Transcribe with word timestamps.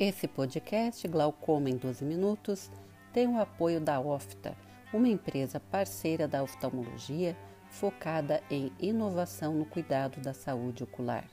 Esse 0.00 0.26
podcast, 0.26 1.06
Glaucoma 1.06 1.68
em 1.68 1.76
12 1.76 2.06
Minutos, 2.06 2.70
tem 3.12 3.28
o 3.28 3.38
apoio 3.38 3.78
da 3.78 4.00
OFTA, 4.00 4.56
uma 4.94 5.06
empresa 5.06 5.60
parceira 5.60 6.26
da 6.26 6.42
oftalmologia 6.42 7.36
focada 7.68 8.40
em 8.50 8.72
inovação 8.80 9.52
no 9.52 9.66
cuidado 9.66 10.18
da 10.22 10.32
saúde 10.32 10.84
ocular. 10.84 11.28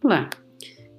Olá, 0.00 0.30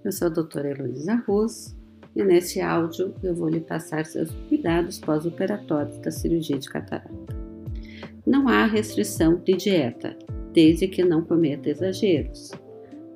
eu 0.04 0.12
sou 0.12 0.28
a 0.28 0.30
doutora 0.30 0.72
Heloísa 0.72 1.16
Ruz 1.26 1.74
e 2.14 2.22
nesse 2.22 2.60
áudio 2.60 3.16
eu 3.24 3.34
vou 3.34 3.48
lhe 3.48 3.62
passar 3.62 4.06
seus 4.06 4.30
cuidados 4.50 5.00
pós-operatórios 5.00 6.00
da 6.00 6.12
cirurgia 6.12 6.60
de 6.60 6.68
catarata. 6.68 7.34
Não 8.28 8.50
há 8.50 8.66
restrição 8.66 9.38
de 9.38 9.54
dieta, 9.54 10.18
desde 10.52 10.86
que 10.86 11.06
não 11.06 11.24
cometa 11.24 11.70
exageros, 11.70 12.52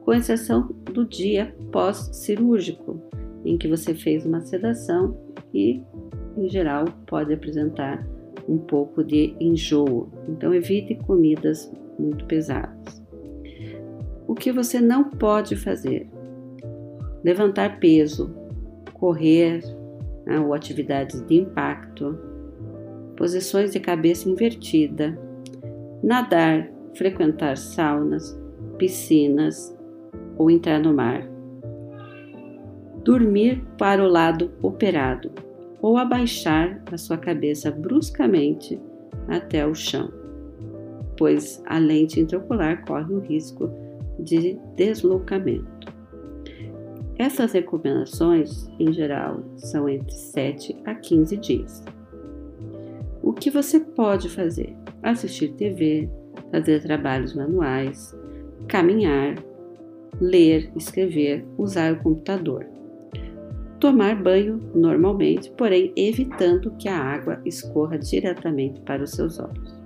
com 0.06 0.14
exceção 0.14 0.68
do 0.86 1.06
dia 1.06 1.54
pós-cirúrgico, 1.70 3.12
em 3.46 3.58
que 3.58 3.68
você 3.68 3.94
fez 3.94 4.26
uma 4.26 4.42
sedação 4.42 5.18
e, 5.54 5.82
em 6.38 6.50
geral, 6.50 6.86
pode 7.06 7.34
apresentar 7.34 8.06
um 8.48 8.58
pouco 8.58 9.04
de 9.04 9.36
enjoo. 9.40 10.10
Então, 10.28 10.54
evite 10.54 10.96
comidas 10.96 11.72
muito 12.00 12.26
pesadas. 12.26 13.02
O 14.28 14.34
que 14.34 14.52
você 14.52 14.80
não 14.80 15.10
pode 15.10 15.56
fazer? 15.56 16.10
Levantar 17.24 17.80
peso, 17.80 18.34
correr 18.94 19.62
né, 20.26 20.40
ou 20.40 20.54
atividades 20.54 21.22
de 21.28 21.36
impacto, 21.36 22.18
posições 23.16 23.72
de 23.72 23.80
cabeça 23.80 24.30
invertida, 24.30 25.18
nadar, 26.02 26.70
frequentar 26.96 27.58
saunas, 27.58 28.38
piscinas 28.78 29.76
ou 30.38 30.50
entrar 30.50 30.80
no 30.80 30.94
mar 30.94 31.33
dormir 33.04 33.62
para 33.78 34.04
o 34.04 34.08
lado 34.08 34.52
operado 34.62 35.32
ou 35.82 35.98
abaixar 35.98 36.82
a 36.92 36.98
sua 36.98 37.18
cabeça 37.18 37.70
bruscamente 37.70 38.80
até 39.28 39.68
o 39.68 39.76
chão, 39.76 40.12
pois 41.18 41.62
a 41.66 41.78
lente 41.78 42.20
intraocular 42.20 42.86
corre 42.86 43.14
o 43.14 43.20
risco 43.20 43.70
de 44.20 44.58
deslocamento. 44.76 45.92
Essas 47.18 47.52
recomendações, 47.52 48.70
em 48.80 48.92
geral, 48.92 49.44
são 49.58 49.88
entre 49.88 50.16
7 50.16 50.76
a 50.86 50.96
15 50.96 51.38
dias. 51.38 51.84
O 53.22 53.34
que 53.34 53.50
você 53.50 53.80
pode 53.80 54.30
fazer? 54.30 54.76
Assistir 55.02 55.54
TV, 55.54 56.10
fazer 56.52 56.82
trabalhos 56.82 57.36
manuais, 57.36 58.18
caminhar, 58.68 59.36
ler, 60.20 60.72
escrever, 60.76 61.46
usar 61.58 61.94
o 61.94 62.00
computador 62.00 62.73
tomar 63.84 64.16
banho 64.16 64.62
normalmente, 64.74 65.52
porém 65.58 65.92
evitando 65.98 66.72
que 66.80 66.88
a 66.88 66.98
água 66.98 67.42
escorra 67.44 68.00
diretamente 68.00 68.80
para 68.80 69.04
os 69.04 69.12
seus 69.12 69.38
olhos. 69.38 69.78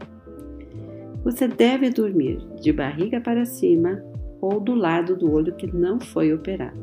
Você 1.23 1.47
deve 1.47 1.89
dormir 1.89 2.37
de 2.61 2.71
barriga 2.71 3.19
para 3.19 3.43
cima 3.43 3.99
ou 4.39 4.59
do 4.59 4.75
lado 4.75 5.15
do 5.15 5.31
olho 5.31 5.55
que 5.55 5.65
não 5.65 5.99
foi 5.99 6.31
operado. 6.31 6.79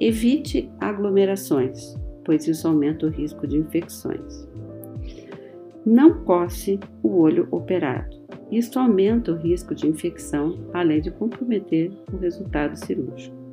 Evite 0.00 0.68
aglomerações, 0.80 1.96
pois 2.24 2.48
isso 2.48 2.66
aumenta 2.66 3.06
o 3.06 3.10
risco 3.10 3.46
de 3.46 3.58
infecções. 3.58 4.48
Não 5.86 6.24
coce 6.24 6.80
o 7.04 7.20
olho 7.20 7.46
operado. 7.52 8.16
Isto 8.50 8.80
aumenta 8.80 9.30
o 9.30 9.36
risco 9.36 9.76
de 9.76 9.86
infecção, 9.86 10.58
além 10.74 11.00
de 11.00 11.12
comprometer 11.12 11.92
o 12.12 12.16
resultado 12.16 12.74
cirúrgico. 12.74 13.47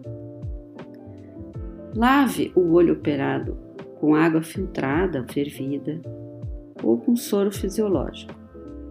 Lave 1.95 2.51
o 2.55 2.73
olho 2.73 2.93
operado 2.93 3.57
com 4.01 4.15
água 4.15 4.43
filtrada, 4.43 5.25
fervida 5.31 6.01
ou 6.83 6.97
com 6.97 7.15
soro 7.15 7.49
fisiológico. 7.51 8.35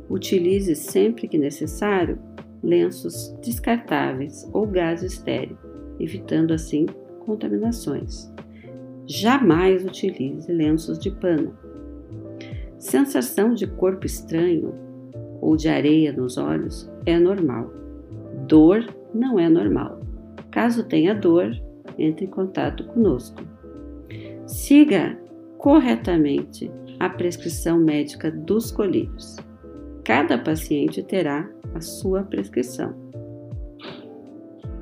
Utilize 0.08 0.74
sempre 0.74 1.28
que 1.28 1.36
necessário 1.36 2.18
lenços 2.62 3.36
descartáveis 3.42 4.48
ou 4.54 4.66
gás 4.66 5.02
estéreo, 5.02 5.58
evitando 6.00 6.54
assim 6.54 6.86
contaminações. 7.26 8.32
Jamais 9.06 9.84
utilize 9.84 10.50
lenços 10.50 10.98
de 10.98 11.10
pano. 11.10 11.54
Sensação 12.78 13.52
de 13.52 13.66
corpo 13.66 14.06
estranho 14.06 14.74
ou 15.42 15.56
de 15.58 15.68
areia 15.68 16.10
nos 16.10 16.38
olhos 16.38 16.90
é 17.04 17.18
normal. 17.18 17.70
Dor 18.48 18.82
não 19.12 19.38
é 19.38 19.46
normal. 19.46 20.00
Caso 20.50 20.84
tenha 20.84 21.14
dor, 21.14 21.50
entre 21.98 22.26
em 22.26 22.30
contato 22.30 22.84
conosco. 22.84 23.42
Siga 24.46 25.18
corretamente 25.58 26.70
a 27.00 27.08
prescrição 27.08 27.78
médica 27.78 28.30
dos 28.30 28.70
colírios. 28.70 29.36
Cada 30.04 30.36
paciente 30.38 31.02
terá 31.02 31.48
a 31.74 31.80
sua 31.80 32.22
prescrição. 32.22 32.94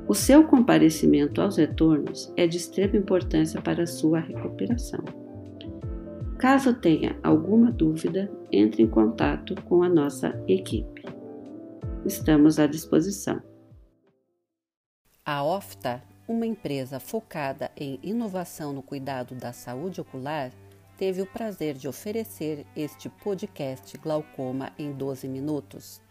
O 0.07 0.13
seu 0.13 0.43
comparecimento 0.43 1.41
aos 1.41 1.57
retornos 1.57 2.31
é 2.35 2.45
de 2.45 2.57
extrema 2.57 2.97
importância 2.97 3.61
para 3.61 3.83
a 3.83 3.87
sua 3.87 4.19
recuperação. 4.19 4.99
Caso 6.37 6.73
tenha 6.73 7.17
alguma 7.23 7.71
dúvida, 7.71 8.29
entre 8.51 8.83
em 8.83 8.87
contato 8.87 9.55
com 9.63 9.81
a 9.81 9.87
nossa 9.87 10.37
equipe. 10.45 11.05
Estamos 12.05 12.59
à 12.59 12.67
disposição. 12.67 13.41
A 15.25 15.41
OFTA 15.41 16.03
uma 16.27 16.45
empresa 16.45 16.99
focada 16.99 17.71
em 17.75 17.99
inovação 18.01 18.71
no 18.71 18.81
cuidado 18.81 19.35
da 19.35 19.51
saúde 19.51 19.99
ocular 19.99 20.51
teve 20.97 21.21
o 21.21 21.25
prazer 21.25 21.75
de 21.75 21.87
oferecer 21.87 22.65
este 22.75 23.09
podcast 23.09 23.97
Glaucoma 23.97 24.71
em 24.77 24.91
12 24.91 25.27
minutos. 25.27 26.01